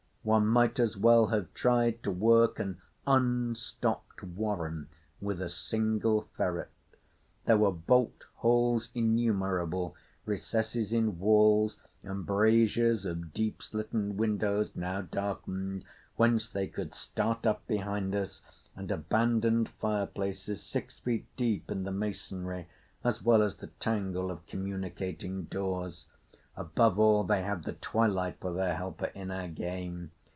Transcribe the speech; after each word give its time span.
One 0.23 0.45
might 0.45 0.79
as 0.79 0.95
well 0.95 1.25
have 1.29 1.51
tried 1.55 2.03
to 2.03 2.11
work 2.11 2.59
an 2.59 2.79
unstopped 3.07 4.21
warren 4.21 4.87
with 5.19 5.41
a 5.41 5.49
single 5.49 6.27
ferret. 6.37 6.69
There 7.45 7.57
were 7.57 7.71
bolt 7.71 8.25
holes 8.35 8.89
innumerable—recesses 8.93 10.93
in 10.93 11.17
walls, 11.17 11.79
embrasures 12.03 13.03
of 13.07 13.33
deep 13.33 13.63
slitten 13.63 14.15
windows 14.15 14.75
now 14.75 15.01
darkened, 15.01 15.85
whence 16.17 16.47
they 16.47 16.67
could 16.67 16.93
start 16.93 17.47
up 17.47 17.65
behind 17.65 18.13
us; 18.13 18.43
and 18.75 18.91
abandoned 18.91 19.69
fireplaces, 19.69 20.61
six 20.61 20.99
feet 20.99 21.25
deep 21.35 21.71
in 21.71 21.81
the 21.83 21.91
masonry, 21.91 22.67
as 23.03 23.23
well 23.23 23.41
as 23.41 23.55
the 23.55 23.71
tangle 23.79 24.29
of 24.29 24.45
communicating 24.45 25.45
doors. 25.45 26.05
Above 26.57 26.99
all, 26.99 27.23
they 27.23 27.41
had 27.41 27.63
the 27.63 27.71
twilight 27.71 28.35
for 28.41 28.51
their 28.53 28.75
helper 28.75 29.05
in 29.15 29.31
our 29.31 29.47
game. 29.47 30.11